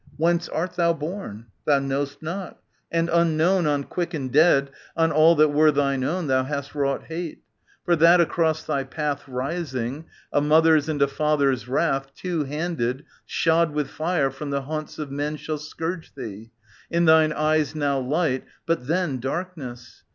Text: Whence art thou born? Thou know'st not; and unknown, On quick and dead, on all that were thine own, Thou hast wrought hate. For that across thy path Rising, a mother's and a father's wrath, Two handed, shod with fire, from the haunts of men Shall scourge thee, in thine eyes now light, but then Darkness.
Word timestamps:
Whence 0.17 0.49
art 0.49 0.77
thou 0.77 0.93
born? 0.93 1.45
Thou 1.65 1.77
know'st 1.77 2.23
not; 2.23 2.59
and 2.91 3.07
unknown, 3.13 3.67
On 3.67 3.83
quick 3.83 4.15
and 4.15 4.31
dead, 4.31 4.71
on 4.97 5.11
all 5.11 5.35
that 5.35 5.49
were 5.49 5.71
thine 5.71 6.03
own, 6.03 6.25
Thou 6.25 6.43
hast 6.43 6.73
wrought 6.73 7.03
hate. 7.03 7.43
For 7.85 7.95
that 7.95 8.19
across 8.19 8.63
thy 8.63 8.83
path 8.83 9.27
Rising, 9.27 10.05
a 10.33 10.41
mother's 10.41 10.89
and 10.89 10.99
a 11.03 11.07
father's 11.07 11.67
wrath, 11.67 12.15
Two 12.15 12.45
handed, 12.45 13.03
shod 13.27 13.73
with 13.75 13.89
fire, 13.91 14.31
from 14.31 14.49
the 14.49 14.63
haunts 14.63 14.97
of 14.97 15.11
men 15.11 15.35
Shall 15.35 15.59
scourge 15.59 16.15
thee, 16.15 16.49
in 16.89 17.05
thine 17.05 17.31
eyes 17.31 17.75
now 17.75 17.99
light, 17.99 18.43
but 18.65 18.87
then 18.87 19.19
Darkness. 19.19 20.03